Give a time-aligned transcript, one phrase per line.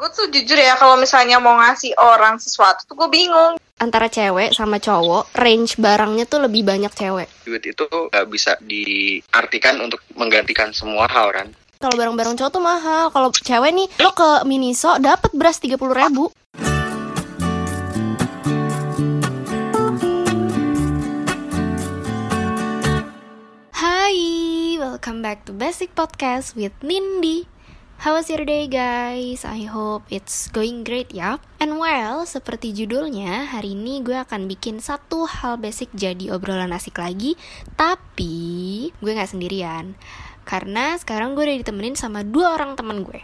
[0.00, 3.60] gue tuh jujur ya kalau misalnya mau ngasih orang sesuatu tuh gue bingung.
[3.76, 7.28] Antara cewek sama cowok range barangnya tuh lebih banyak cewek.
[7.44, 11.52] Duit itu nggak bisa diartikan untuk menggantikan semua hal kan?
[11.76, 13.12] Kalau barang-barang cowok tuh mahal.
[13.12, 16.32] Kalau cewek nih lo ke Miniso dapat beras tiga puluh ribu.
[23.76, 24.16] Hai,
[24.80, 27.59] welcome back to Basic Podcast with Nindi.
[28.00, 29.44] How was your day guys?
[29.44, 31.36] I hope it's going great ya.
[31.60, 36.96] And well, seperti judulnya, hari ini gue akan bikin satu hal basic jadi obrolan asik
[36.96, 37.36] lagi.
[37.76, 40.00] Tapi gue gak sendirian.
[40.48, 43.20] Karena sekarang gue udah ditemenin sama dua orang temen gue.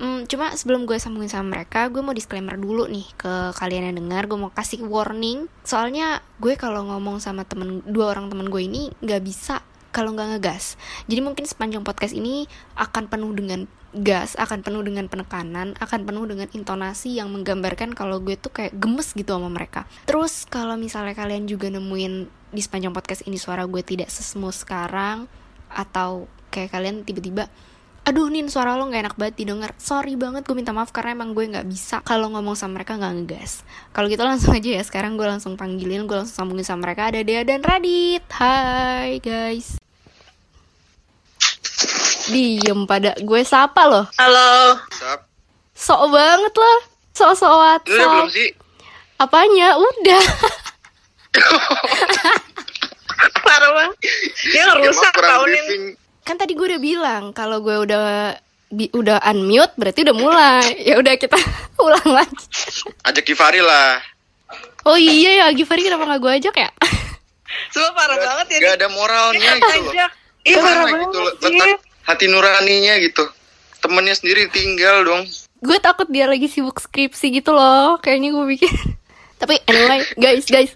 [0.00, 4.00] Hmm, cuma sebelum gue sambungin sama mereka, gue mau disclaimer dulu nih ke kalian yang
[4.00, 4.32] dengar.
[4.32, 5.44] Gue mau kasih warning.
[5.60, 9.60] Soalnya gue kalau ngomong sama temen dua orang temen gue ini nggak bisa
[9.96, 10.76] kalau nggak ngegas.
[11.08, 12.44] Jadi mungkin sepanjang podcast ini
[12.76, 13.64] akan penuh dengan
[13.96, 18.76] gas, akan penuh dengan penekanan, akan penuh dengan intonasi yang menggambarkan kalau gue tuh kayak
[18.76, 19.88] gemes gitu sama mereka.
[20.04, 25.24] Terus kalau misalnya kalian juga nemuin di sepanjang podcast ini suara gue tidak sesemu sekarang
[25.72, 27.48] atau kayak kalian tiba-tiba
[28.06, 29.74] aduh nin suara lo nggak enak banget didengar.
[29.82, 32.06] Sorry banget gue minta maaf karena emang gue nggak bisa.
[32.06, 33.66] Kalau ngomong sama mereka nggak ngegas.
[33.90, 37.10] Kalau gitu langsung aja ya sekarang gue langsung panggilin gue langsung sambungin sama mereka.
[37.10, 38.22] Ada Dea dan Radit.
[38.30, 39.85] Hai guys
[42.28, 44.04] diem pada gue sapa loh.
[44.14, 44.76] Halo.
[44.90, 45.26] Sap.
[45.72, 46.78] sok banget loh.
[47.12, 48.50] Sok sok Lu udah WhatsApp belum sih?
[49.16, 49.68] Apanya?
[49.74, 50.22] Udah.
[53.38, 53.96] Parah banget.
[54.44, 55.84] Dia Ya, ngerusak nih briefing.
[56.22, 58.34] kan tadi gue udah bilang kalau gue udah
[58.68, 60.64] bi- udah unmute berarti udah mulai.
[60.82, 61.38] Ya udah kita
[61.78, 62.44] ulang lagi.
[63.02, 64.02] Ajak Givari lah.
[64.82, 66.70] Oh iya ya Givari kenapa nggak gue ajak ya?
[67.68, 69.92] Cuma parah banget ya Gak ada moralnya Dia gitu loh.
[70.42, 71.78] Iya parah banget gitu loh.
[72.06, 73.26] Hati nuraninya gitu.
[73.78, 75.22] Temennya sendiri tinggal dong.
[75.58, 77.98] Gue takut dia lagi sibuk skripsi gitu loh.
[77.98, 78.72] Kayaknya gue bikin
[79.40, 80.72] tapi anyway guys guys.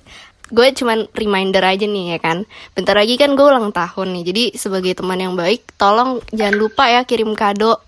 [0.51, 2.43] Gue cuman reminder aja nih ya kan?
[2.75, 4.25] Bentar lagi kan gue ulang tahun nih.
[4.27, 7.79] Jadi sebagai teman yang baik tolong jangan lupa ya kirim kado.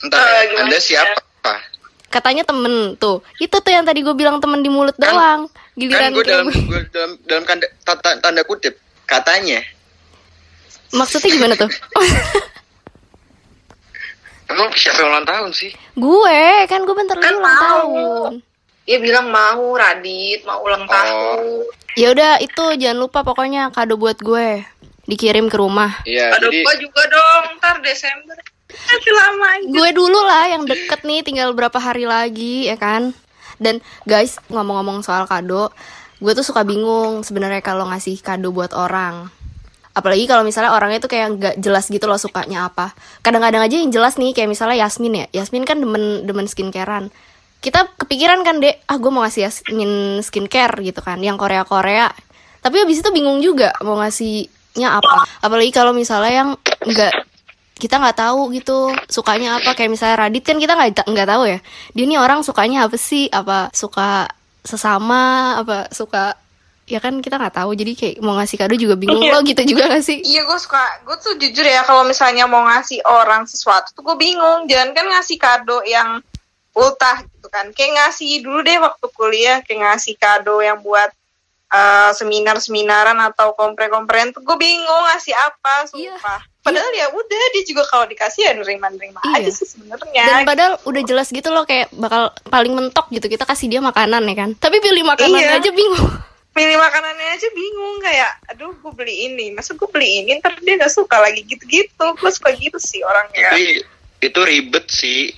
[0.00, 1.52] Entah Eh, ya, gimana anda siapa?
[2.10, 3.22] Katanya temen tuh.
[3.38, 5.40] Itu tuh yang tadi gue bilang temen di mulut Kan- doang.
[5.46, 8.74] kan giliran gue dalam kirim- gue dalam dalam tanda, tanda, tanda kutip.
[9.06, 9.62] Katanya.
[10.90, 11.70] Maksudnya gimana tuh
[14.50, 17.62] emang siapa yang ulang tahun sih gue kan gue bentar lagi Kan ulang mau.
[17.62, 18.32] tahun
[18.82, 20.90] Dia bilang mau Radit, mau ulang Oh.
[20.90, 21.38] tahun.
[21.94, 24.66] ya udah itu jangan lupa pokoknya kado buat gue
[25.06, 28.34] dikirim ke rumah iya Aduh, jadi gua juga dong, ntar Desember.
[28.70, 29.66] Masih lama aja.
[29.68, 33.10] gue dulu lah yang deket nih tinggal berapa hari lagi ya kan
[33.56, 35.70] dan guys ngomong-ngomong soal kado
[36.16, 39.26] gue tuh suka bingung sebenarnya kalau ngasih kado buat orang
[40.00, 42.96] apalagi kalau misalnya orangnya tuh kayak nggak jelas gitu loh sukanya apa.
[43.20, 45.26] Kadang-kadang aja yang jelas nih kayak misalnya Yasmin ya.
[45.44, 47.12] Yasmin kan demen demen skincarean.
[47.60, 52.08] Kita kepikiran kan dek ah gue mau ngasih Yasmin skincare gitu kan yang Korea Korea
[52.60, 55.24] tapi habis itu bingung juga mau ngasihnya apa.
[55.40, 56.50] Apalagi kalau misalnya yang
[56.84, 57.14] nggak
[57.80, 59.72] kita nggak tahu gitu sukanya apa.
[59.72, 61.58] Kayak misalnya Radit kan kita nggak nggak tahu ya.
[61.96, 63.32] Dia nih orang sukanya apa sih?
[63.32, 64.28] Apa suka
[64.60, 65.56] sesama?
[65.64, 66.36] Apa suka
[66.90, 69.32] ya kan kita nggak tahu jadi kayak mau ngasih kado juga bingung Iya.
[69.32, 72.66] lo gitu juga gak sih Iya gue suka, gue tuh jujur ya kalau misalnya mau
[72.66, 74.66] ngasih orang sesuatu tuh gue bingung.
[74.66, 76.18] Jangan kan ngasih kado yang
[76.72, 77.70] ultah gitu kan.
[77.70, 81.10] Kayak ngasih dulu deh waktu kuliah, kayak ngasih kado yang buat
[81.68, 86.14] eh, seminar-seminaran atau kompre-kompren tuh gue bingung ngasih apa, Iya.
[86.14, 86.42] sumpah.
[86.60, 89.38] Padahal ya udah dia juga kalau dikasih ya nerima-nerima Iya.
[89.38, 90.24] aja sih sebenarnya.
[90.26, 94.20] dan padahal udah jelas gitu loh kayak bakal paling mentok gitu kita kasih dia makanan
[94.24, 95.56] ya kan tapi pilih makanan Iya.
[95.56, 96.10] aja bingung
[96.50, 100.74] Pilih makanannya aja bingung kayak, aduh gue beli ini, masa gue beli ini ntar dia
[100.76, 102.04] gak suka lagi gitu-gitu.
[102.18, 103.50] Gue suka gitu sih orangnya.
[103.50, 103.64] tapi
[104.20, 105.32] itu ribet sih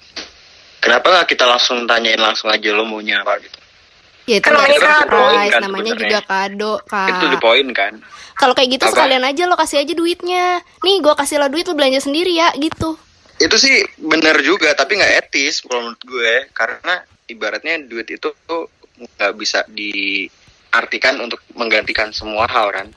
[0.83, 3.55] kenapa nggak kita langsung tanyain langsung aja lo maunya apa gitu
[4.27, 4.91] ya itu Kan namanya kado.
[4.99, 6.03] surprise Kan namanya sebenarnya.
[6.03, 7.93] juga kado itu di kak poin kan
[8.35, 8.93] kalau kayak gitu Apa?
[8.93, 10.45] sekalian aja lo kasih aja duitnya
[10.83, 12.99] nih gue kasih lo duit lo belanja sendiri ya gitu
[13.39, 16.95] itu sih benar juga tapi nggak etis kalau menurut gue karena
[17.27, 18.67] ibaratnya duit itu tuh
[18.99, 19.63] nggak bisa
[20.73, 22.89] diartikan untuk menggantikan semua hal kan?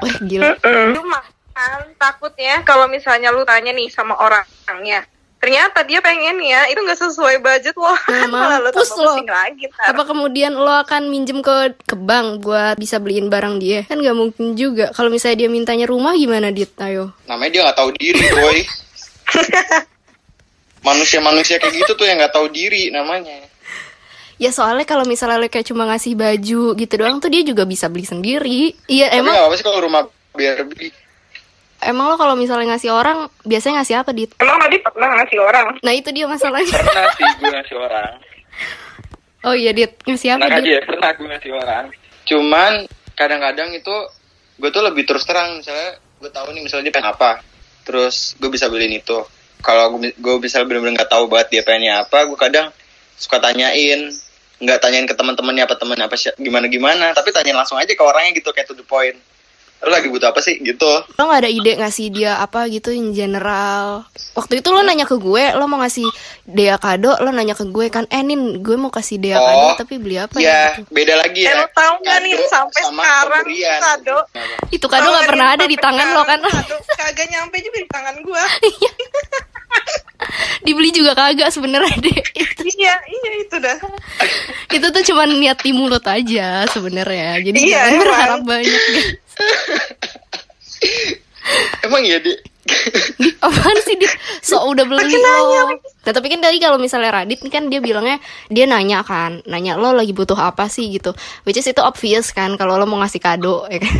[0.00, 0.56] Wah gila.
[0.96, 1.20] Cuma
[1.52, 5.04] kan takutnya kalau misalnya lu tanya nih sama orangnya,
[5.36, 7.76] ternyata dia pengen ya itu nggak sesuai budget.
[7.76, 9.28] Lo, Nah, malah lu mampus tambah lo.
[9.28, 9.68] lagi.
[9.68, 9.92] ntar.
[9.92, 13.84] apa kemudian lo akan minjem ke ke bank buat bisa beliin barang dia?
[13.84, 14.88] Kan nggak mungkin juga.
[14.96, 16.72] Kalau misalnya dia mintanya rumah gimana dit?
[16.80, 17.12] Ayo.
[17.28, 18.58] Namanya dia nggak tahu diri boy.
[20.88, 23.47] Manusia-manusia kayak gitu tuh yang nggak tahu diri namanya
[24.38, 27.90] ya soalnya kalau misalnya lo kayak cuma ngasih baju gitu doang tuh dia juga bisa
[27.90, 28.72] beli sendiri.
[28.86, 30.94] Iya tapi emang apa sih kalau rumah biar beli
[31.82, 34.30] emang lo kalau misalnya ngasih orang biasanya ngasih apa dit?
[34.42, 35.66] Emang tadi pernah ngasih orang?
[35.82, 36.74] nah itu dia masalahnya.
[36.74, 38.12] Pernah sih gue ngasih orang.
[39.46, 39.92] Oh iya dit.
[40.02, 40.74] Ngasih apa Enak dit?
[40.74, 41.84] aja pernah gue ngasih orang.
[42.26, 42.72] Cuman
[43.14, 43.96] kadang-kadang itu
[44.58, 45.62] gue tuh lebih terus terang.
[45.62, 47.30] Misalnya gue tahu nih misalnya dia pengen apa.
[47.86, 49.18] Terus gue bisa beliin itu.
[49.62, 52.70] Kalau gue, gue bisa bener-bener nggak tahu banget dia pengennya apa gue kadang
[53.18, 54.14] suka tanyain
[54.58, 58.00] nggak tanyain ke teman-temannya apa temen apa sih gimana gimana tapi tanyain langsung aja ke
[58.00, 59.14] orangnya gitu kayak to the point
[59.78, 63.14] lo lagi butuh apa sih gitu lo nggak ada ide ngasih dia apa gitu in
[63.14, 64.02] general
[64.34, 66.02] waktu itu lo nanya ke gue lo mau ngasih
[66.44, 69.78] dia kado lo nanya ke gue kan eh nin gue mau kasih dia Oh, kado
[69.78, 70.90] tapi beli apa ya ya gitu.
[70.90, 73.78] beda lagi Eh, ya lo tahu nggak nih, Kado sampai sekarang pemberian.
[73.78, 74.18] kado.
[74.68, 78.16] Itu kado nggak pernah ada di tangan lo kan Kado kagak nyampe juga di tangan
[78.20, 78.42] gua.
[80.62, 82.18] dibeli juga kagak sebenarnya deh.
[82.34, 83.76] Itu, iya, iya itu dah.
[84.68, 87.40] itu tuh cuma niat di mulut aja sebenarnya.
[87.42, 88.02] Jadi Iya, jangan emang.
[88.04, 89.08] berharap banyak guys.
[91.80, 92.28] Emang iya di
[93.48, 94.12] apaan sih dia
[94.44, 95.72] so udah beli lo
[96.04, 98.20] nah tapi kan tadi kalau misalnya Radit nih kan dia bilangnya
[98.52, 100.92] dia nanya kan nanya lo lagi butuh apa sih?
[100.92, 101.16] gitu.
[101.48, 103.96] Which is itu obvious kan kalau lo mau ngasih kado ya kan?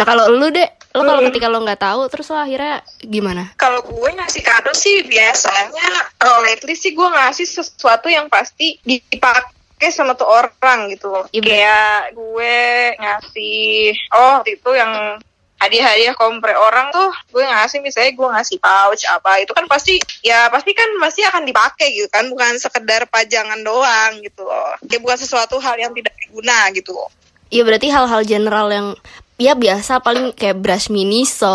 [0.00, 0.64] Nah kalau lu deh
[0.98, 1.30] lo kalau Hmm.
[1.30, 5.88] ketika lo nggak tahu terus lo akhirnya gimana Kalau gue ngasih kado sih biasanya
[6.26, 11.24] oh, lately sih gue ngasih sesuatu yang pasti dipakai sama tuh orang gitu loh.
[11.30, 12.56] Iya, Kayak gue
[12.98, 15.22] ngasih oh itu yang
[15.58, 20.46] hadiah-hadiah kompre orang tuh gue ngasih misalnya gue ngasih pouch apa itu kan pasti ya
[20.54, 25.18] pasti kan pasti akan dipakai gitu kan bukan sekedar pajangan doang gitu loh kayak bukan
[25.18, 27.10] sesuatu hal yang tidak berguna gitu loh
[27.48, 28.88] Iya berarti hal-hal general yang
[29.38, 31.48] ya biasa paling kayak brush mini so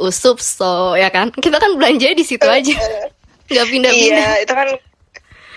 [0.00, 1.30] usup so ya kan?
[1.30, 2.74] Kita kan belanja di situ aja.
[3.52, 4.26] Nggak pindah-pindah.
[4.26, 4.68] Iya itu kan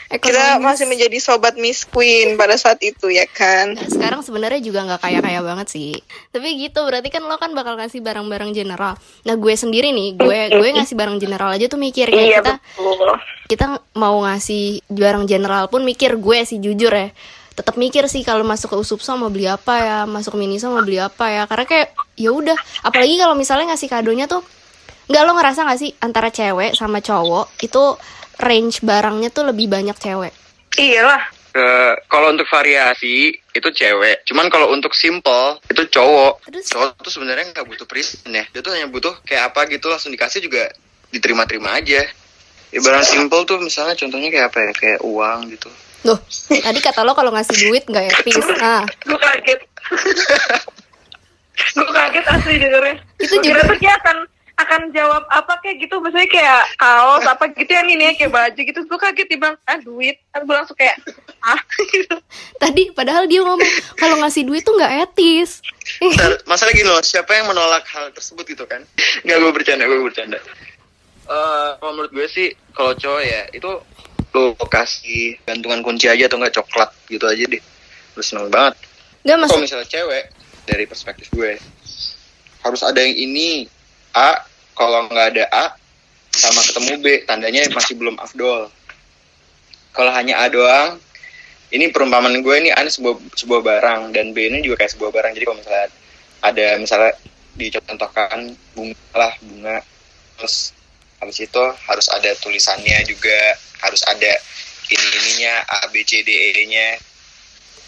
[0.09, 0.65] kita Ekonomis.
[0.65, 3.77] masih menjadi sobat Miss Queen pada saat itu ya kan?
[3.77, 5.93] Sekarang sebenarnya juga nggak kaya kaya banget sih.
[6.33, 8.97] Tapi gitu berarti kan lo kan bakal ngasih barang-barang general.
[8.97, 12.53] Nah gue sendiri nih gue gue ngasih barang general aja tuh mikir kayak iya kita
[12.57, 13.09] betul.
[13.45, 17.13] kita mau ngasih barang general pun mikir gue sih jujur ya
[17.59, 20.95] tetap mikir sih kalau masuk ke usupso mau beli apa ya masuk miniso mau beli
[20.95, 21.43] apa ya.
[21.43, 22.55] Karena kayak ya udah.
[22.87, 24.39] Apalagi kalau misalnya ngasih kadonya tuh
[25.11, 27.99] nggak lo ngerasa nggak sih antara cewek sama cowok itu
[28.39, 30.31] range barangnya tuh lebih banyak cewek?
[30.79, 31.35] Iyalah.
[31.51, 34.23] Ke- kalau untuk variasi itu cewek.
[34.23, 36.47] Cuman kalau untuk simple itu cowok.
[36.47, 36.71] Terus?
[36.71, 38.47] cowok tuh sebenarnya nggak butuh present ya.
[38.55, 40.71] Dia tuh hanya butuh kayak apa gitu langsung dikasih juga
[41.11, 42.07] diterima-terima aja.
[42.69, 44.71] Ya, barang simple tuh misalnya contohnya kayak apa ya?
[44.71, 45.67] Kayak uang gitu
[46.01, 46.17] Loh,
[46.47, 48.39] tadi kata lo kalau ngasih duit nggak etis.
[48.55, 49.59] Nah, gue kaget
[51.75, 54.17] gue kaget asli dengernya Itu Gua kira juga- tuh dia akan
[54.59, 58.59] akan jawab apa kayak gitu misalnya kayak kaos apa gitu ya ini ya kayak baju
[58.59, 60.99] gitu gue kaget dia bilang ah duit kan gue langsung kayak
[61.39, 61.55] ah
[61.87, 62.15] gitu
[62.63, 63.63] tadi padahal dia ngomong
[63.95, 65.63] kalau ngasih duit tuh nggak etis.
[65.97, 68.83] Bentar, masalah gini loh, siapa yang menolak hal tersebut gitu kan?
[69.23, 70.37] Nggak, gue bercanda, gue bercanda.
[71.25, 73.71] Eh, kalau menurut gue sih, kalau cowok ya, itu
[74.29, 77.63] lo kasih gantungan kunci aja atau nggak coklat gitu aja deh.
[78.13, 78.77] Lu seneng banget.
[79.25, 79.59] Gak Kalau masuk.
[79.59, 80.23] misalnya cewek,
[80.63, 81.59] dari perspektif gue,
[82.63, 83.67] harus ada yang ini,
[84.15, 84.45] A,
[84.77, 85.65] kalau nggak ada A,
[86.31, 88.71] sama ketemu B, tandanya masih belum afdol.
[89.91, 91.01] Kalau hanya A doang,
[91.73, 95.11] ini perumpamaan gue ini A ini sebuah, sebuah barang, dan B ini juga kayak sebuah
[95.11, 95.31] barang.
[95.35, 95.87] Jadi kalau misalnya
[96.39, 97.11] ada misalnya
[97.59, 99.77] dicontohkan bunga lah, bunga,
[100.39, 100.71] terus
[101.19, 104.31] habis itu harus ada tulisannya juga, harus ada
[104.89, 106.97] ini ininya A B C D E nya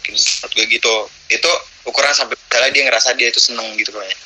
[0.02, 0.94] menurut gue gitu
[1.30, 1.50] itu
[1.86, 4.18] ukuran sampai misalnya dia ngerasa dia itu seneng gitu kayaknya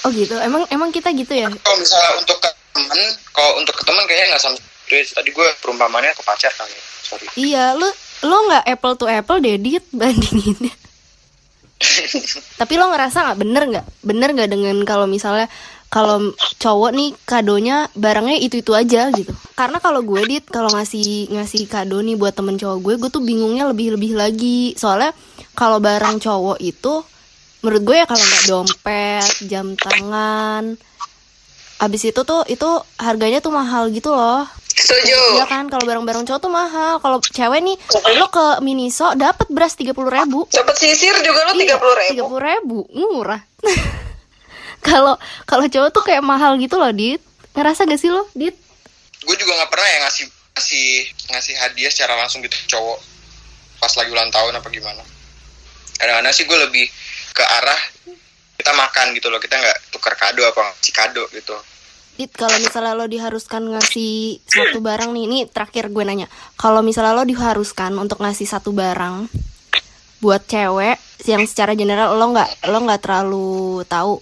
[0.00, 0.32] Oh gitu.
[0.40, 1.52] Emang emang kita gitu ya.
[1.60, 3.00] kalau misalnya untuk ke temen
[3.36, 4.56] kalau untuk ke temen kayaknya nggak sama
[4.88, 6.82] tadi gue perumpamannya ke pacar kali ya.
[7.04, 7.88] sorry Iya, lo
[8.24, 10.72] lo nggak apple to apple dedit bandinginnya.
[12.60, 13.86] Tapi lo ngerasa nggak bener nggak?
[14.00, 15.52] Bener nggak dengan kalau misalnya
[15.90, 16.30] kalau
[16.62, 19.34] cowok nih kadonya barangnya itu itu aja gitu.
[19.58, 23.22] Karena kalau gue dit kalau ngasih ngasih kado nih buat temen cowok gue, gue tuh
[23.26, 24.78] bingungnya lebih lebih lagi.
[24.78, 25.10] Soalnya
[25.58, 27.02] kalau barang cowok itu
[27.66, 30.78] menurut gue ya kalau nggak dompet, jam tangan,
[31.82, 34.46] abis itu tuh itu harganya tuh mahal gitu loh.
[34.70, 37.02] setuju Iya kan kalau barang-barang cowok tuh mahal.
[37.02, 37.76] Kalau cewek nih
[38.14, 40.46] lo ke Miniso dapat beras tiga puluh ribu.
[40.46, 43.42] cepet sisir juga lo tiga puluh ribu Tiga puluh ribu murah.
[44.80, 47.20] Kalau kalau cowok tuh kayak mahal gitu loh, Dit.
[47.52, 48.56] Ngerasa gak sih lo, Dit?
[49.20, 50.24] gue juga nggak pernah ya ngasih
[50.56, 50.88] ngasih
[51.32, 52.98] ngasih hadiah secara langsung gitu cowok
[53.80, 55.02] pas lagi ulang tahun apa gimana
[56.00, 56.86] kadang-kadang sih gue lebih
[57.36, 57.80] ke arah
[58.56, 61.56] kita makan gitu loh kita nggak tukar kado apa ngasih kado gitu
[62.18, 66.28] Dit, kalau misalnya lo diharuskan ngasih satu barang nih, ini terakhir gue nanya.
[66.52, 69.24] Kalau misalnya lo diharuskan untuk ngasih satu barang
[70.20, 74.20] buat cewek yang secara general lo nggak lo nggak terlalu tahu.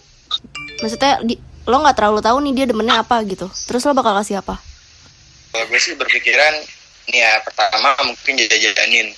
[0.79, 1.35] Maksudnya di,
[1.67, 4.57] lo nggak terlalu tahu nih dia demennya apa gitu terus lo bakal kasih apa
[5.49, 6.55] Kalau gue sih berpikiran,
[7.09, 9.11] nih ya pertama mungkin jajanin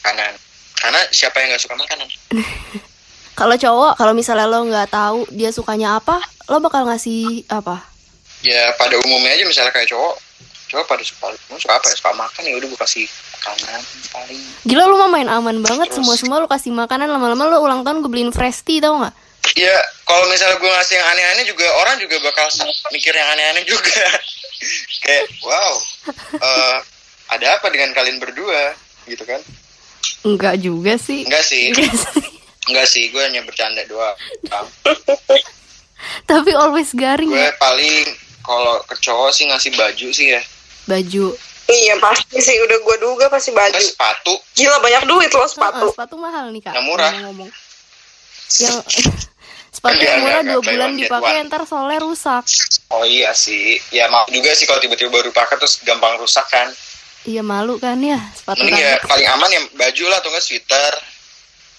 [0.00, 0.36] kanan.
[0.76, 2.08] Karena siapa yang nggak suka makanan?
[3.40, 7.80] kalau cowok kalau misalnya lo nggak tahu dia sukanya apa lo bakal ngasih apa
[8.42, 10.14] Ya pada umumnya aja misalnya kayak cowok,
[10.68, 11.94] cowok pada suka, "Lu suka apa ya?
[11.94, 13.80] Suka makan ya udah gue kasih makanan
[14.12, 14.40] paling.
[14.62, 17.82] gila lo mah main aman banget Terus- semua semua lo kasih makanan lama-lama lo ulang
[17.82, 19.14] tahun gue beliin fresh tea tau nggak
[19.52, 22.46] Ya kalau misalnya gue ngasih yang aneh-aneh juga orang juga bakal
[22.88, 24.00] mikir yang aneh-aneh juga.
[25.04, 25.72] kayak wow,
[26.32, 26.76] eh,
[27.28, 28.72] ada apa dengan kalian berdua
[29.04, 29.42] gitu kan?
[30.22, 31.74] Enggak juga sih Enggak sih,
[32.70, 34.14] enggak sih, gue hanya bercanda doang.
[36.26, 37.94] tapi always garing gue ya paling
[38.42, 40.42] kalau ke cowok sih ngasih baju sih ya
[40.86, 43.70] baju Iya pasti sih udah gue duga pasti baju.
[43.70, 45.88] Terus sepatu Gila banyak duit loh sepatu.
[45.88, 45.94] sepatu.
[45.94, 47.12] sepatu mahal nih kak Yang murah.
[47.22, 47.50] ngomong
[48.52, 48.76] yang
[49.72, 52.44] sepatu Iya, yang murah iya, dua buy bulan dipakai ntar soalnya rusak.
[52.92, 53.80] Oh iya sih.
[53.88, 56.68] Ya mau juga sih kalau tiba-tiba baru pakai terus gampang rusak kan.
[57.24, 58.20] Iya malu kan ya?
[58.36, 60.92] Sepatu mending ya paling aman ya baju lah atau enggak sweater.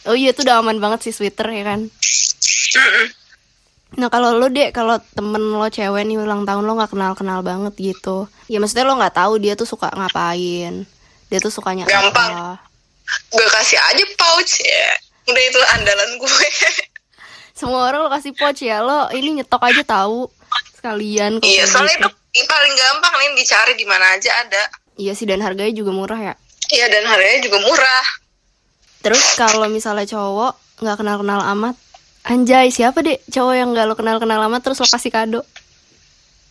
[0.10, 1.80] Oh iya itu udah aman banget sih sweater ya kan?
[3.94, 7.40] Nah kalau lo dek, kalau temen lo cewek nih ulang tahun lo nggak kenal kenal
[7.46, 10.90] banget gitu, ya maksudnya lo nggak tahu dia tuh suka ngapain,
[11.30, 12.32] dia tuh sukanya Gampang.
[12.34, 12.58] apa.
[13.30, 14.88] Gue kasih aja pouch ya.
[15.30, 16.48] Udah itu andalan gue.
[17.54, 20.30] Semua orang lo kasih pouch ya, lo ini nyetok aja tahu
[20.74, 21.40] sekalian.
[21.46, 22.10] iya soalnya gitu.
[22.12, 24.64] itu paling gampang nih dicari di mana aja ada.
[25.00, 26.34] Iya sih dan harganya juga murah ya.
[26.74, 28.06] Iya dan harganya juga murah.
[29.06, 31.76] Terus kalau misalnya cowok nggak kenal kenal amat,
[32.28, 35.42] anjay siapa deh cowok yang nggak lo kenal kenal amat terus lo kasih kado?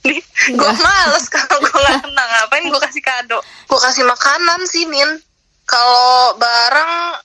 [0.02, 3.38] gue males kalau gue gak kenal ngapain gue kasih kado
[3.70, 5.06] gue kasih makanan sih min
[5.62, 7.22] kalau barang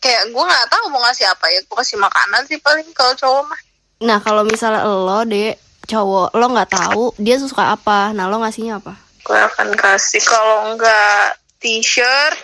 [0.00, 3.42] kayak gue nggak tahu mau ngasih apa ya gue kasih makanan sih paling kalau cowok
[3.46, 3.60] mah.
[4.00, 5.52] Nah kalau misalnya lo deh
[5.84, 9.10] cowok lo nggak tahu dia suka apa, nah lo ngasihnya apa?
[9.30, 12.34] gue akan kasih kalau enggak t-shirt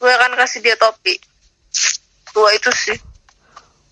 [0.00, 1.20] gue akan kasih dia topi.
[2.32, 2.96] Dua itu sih.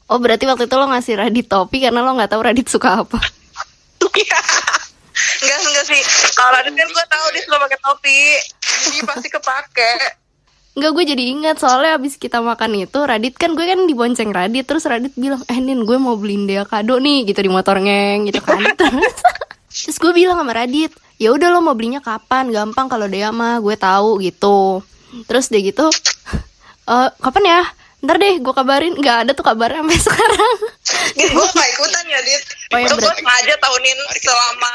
[0.09, 3.21] Oh berarti waktu itu lo ngasih Radit topi karena lo nggak tahu Radit suka apa?
[5.45, 6.01] enggak enggak sih.
[6.33, 8.21] Kalau Radit kan gue tahu dia suka pakai topi.
[8.89, 9.93] Jadi pasti kepake
[10.79, 11.59] Enggak gue jadi ingat.
[11.59, 14.63] Soalnya abis kita makan itu Radit kan gue kan dibonceng Radit.
[14.63, 18.31] Terus Radit bilang eh Nin gue mau beliin dia kado nih gitu di motor ngeng
[18.31, 18.63] gitu kan.
[18.79, 19.17] Terus,
[19.69, 22.55] terus gue bilang sama Radit ya udah lo mau belinya kapan?
[22.55, 24.87] Gampang kalau dia mah gue tahu gitu.
[25.27, 25.91] Terus dia gitu
[26.89, 27.61] "Eh, kapan ya?
[27.99, 28.95] Ntar deh gue kabarin.
[28.95, 30.57] Nggak ada tuh kabarnya sampai sekarang.
[31.19, 32.43] Gue gak ikutan ya dit.
[32.71, 34.75] Oh, ya, itu gue sengaja tahunin selama.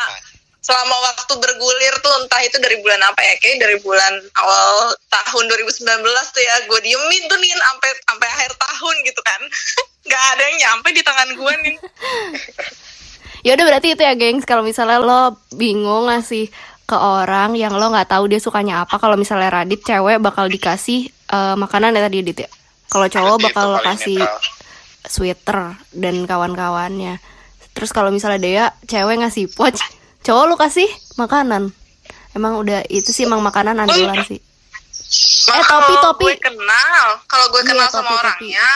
[0.64, 5.44] Selama waktu bergulir tuh entah itu dari bulan apa ya kayak dari bulan awal tahun
[5.52, 9.42] 2019 tuh ya gue diemin tuh nih sampai sampai akhir tahun gitu kan.
[10.08, 11.76] Nggak ada yang nyampe di tangan gue nih
[13.48, 14.48] ya udah berarti itu ya gengs.
[14.48, 16.48] Kalau misalnya lo bingung ngasih
[16.84, 21.12] ke orang yang lo nggak tahu dia sukanya apa kalau misalnya Radit cewek bakal dikasih
[21.12, 22.50] eh, makanan ya tadi Dit ya?
[22.88, 24.20] Kalau cowok bakal paling kasih
[25.04, 27.20] sweater dan kawan-kawannya.
[27.74, 29.82] Terus kalau misalnya Dea cewek ngasih pouch
[30.24, 31.70] cowok lu kasih makanan.
[32.34, 34.42] Emang udah itu sih emang makanan andalan sih.
[35.44, 36.26] Nah, Eh, topi, kalau topi.
[36.26, 38.20] gue kenal kalau gue Iya, kenal topi, sama topi.
[38.20, 38.70] orangnya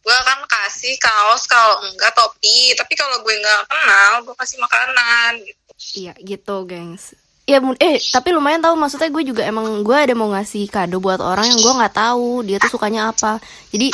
[0.00, 2.74] gue akan kasih kaos kalau enggak topi.
[2.74, 5.60] Tapi kalau gue nggak kenal gue kasih makanan gitu.
[5.96, 7.16] Iya gitu gengs.
[7.48, 11.18] Ya eh tapi lumayan tahu maksudnya gue juga emang gue ada mau ngasih kado buat
[11.18, 13.40] orang yang gue nggak tahu dia tuh sukanya apa.
[13.70, 13.88] Jadi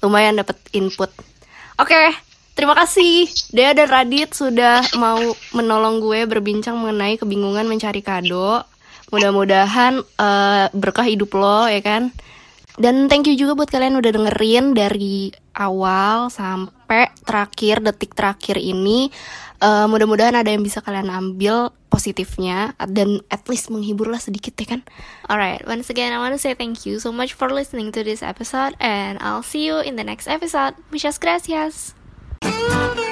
[0.00, 1.10] lumayan dapet input.
[1.76, 2.00] Oke
[2.54, 5.20] terima kasih Dea dan Radit sudah mau
[5.52, 8.62] menolong gue berbincang mengenai kebingungan mencari kado
[9.12, 12.10] mudah-mudahan eh, berkah hidup lo ya kan
[12.74, 19.14] dan thank you juga buat kalian udah dengerin dari awal sampai terakhir detik terakhir ini.
[19.62, 24.76] Eh, mudah-mudahan ada yang bisa kalian ambil positifnya dan at least menghibur lah sedikit ya
[24.76, 24.82] kan.
[25.30, 28.20] Alright, once again I want to say thank you so much for listening to this
[28.20, 30.74] episode and I'll see you in the next episode.
[30.90, 32.03] Muchas gracias.
[32.66, 33.03] Thank you.